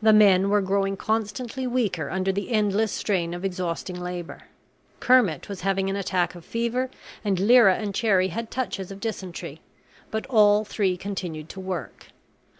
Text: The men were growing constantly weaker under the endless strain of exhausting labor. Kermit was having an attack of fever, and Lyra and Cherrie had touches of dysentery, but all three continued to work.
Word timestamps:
The 0.00 0.12
men 0.12 0.50
were 0.50 0.60
growing 0.62 0.96
constantly 0.96 1.66
weaker 1.66 2.08
under 2.10 2.30
the 2.30 2.52
endless 2.52 2.92
strain 2.92 3.34
of 3.34 3.44
exhausting 3.44 3.98
labor. 4.00 4.42
Kermit 5.00 5.48
was 5.48 5.62
having 5.62 5.90
an 5.90 5.96
attack 5.96 6.36
of 6.36 6.44
fever, 6.44 6.90
and 7.24 7.40
Lyra 7.40 7.74
and 7.74 7.92
Cherrie 7.92 8.28
had 8.28 8.52
touches 8.52 8.92
of 8.92 9.00
dysentery, 9.00 9.60
but 10.12 10.26
all 10.28 10.64
three 10.64 10.96
continued 10.96 11.48
to 11.48 11.58
work. 11.58 12.12